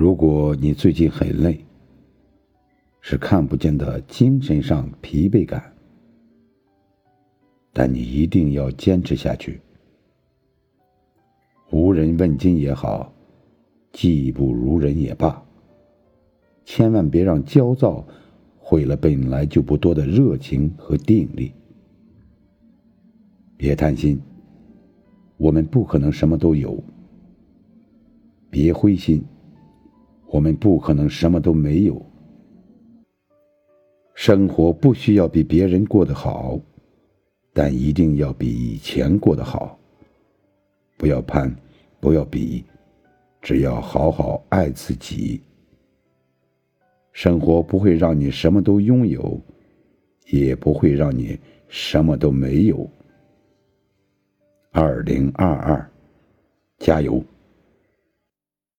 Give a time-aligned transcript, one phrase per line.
[0.00, 1.62] 如果你最近很累，
[3.02, 5.74] 是看不见的精神上疲惫感，
[7.70, 9.60] 但你一定要坚持下去。
[11.70, 13.12] 无人问津也好，
[13.92, 15.44] 技不如人也罢，
[16.64, 18.02] 千万别让焦躁
[18.58, 21.52] 毁了本来就不多的热情和定力。
[23.58, 24.18] 别贪心，
[25.36, 26.82] 我们不可能什么都有；
[28.48, 29.22] 别灰心，
[30.32, 32.00] 我们不可能什么都没有。
[34.14, 36.58] 生活不需要比别人过得好，
[37.52, 39.76] 但一定要比以前过得好。
[40.96, 41.52] 不要攀，
[41.98, 42.64] 不要比，
[43.42, 45.40] 只要好好爱自己。
[47.12, 49.40] 生活不会让你什么都拥有，
[50.28, 51.36] 也不会让你
[51.68, 52.88] 什么都没有。
[54.70, 55.90] 二零二二，
[56.78, 57.20] 加油！